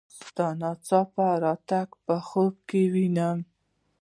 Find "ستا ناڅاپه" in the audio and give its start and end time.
0.17-1.27